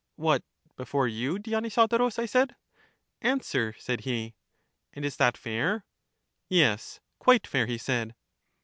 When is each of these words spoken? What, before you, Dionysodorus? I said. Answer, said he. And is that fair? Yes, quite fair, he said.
What, 0.15 0.43
before 0.75 1.07
you, 1.07 1.37
Dionysodorus? 1.37 2.17
I 2.17 2.25
said. 2.25 2.55
Answer, 3.21 3.75
said 3.77 4.01
he. 4.01 4.33
And 4.93 5.05
is 5.05 5.15
that 5.17 5.37
fair? 5.37 5.85
Yes, 6.49 6.99
quite 7.19 7.45
fair, 7.45 7.67
he 7.67 7.77
said. 7.77 8.15